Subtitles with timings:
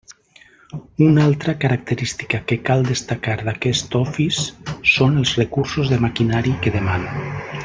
[1.07, 4.49] Una altra característica que cal destacar d'aquest Office
[4.95, 7.19] són els recursos de maquinari que demana.